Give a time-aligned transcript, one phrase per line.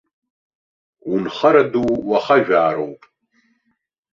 [1.11, 3.01] Унхара ду уахажәаароуп.